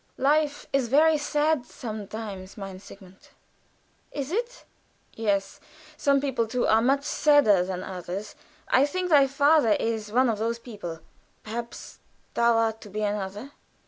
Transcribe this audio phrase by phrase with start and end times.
[0.17, 3.27] "Life is very sad sometimes, mein Sigmund."
[4.11, 4.65] "Is it?"
[5.13, 5.59] "Yes.
[5.95, 8.33] Some people, too, are much sadder than others.
[8.67, 11.01] I think thy father is one of those people.
[11.43, 11.99] Perhaps
[12.33, 13.51] thou art to be another."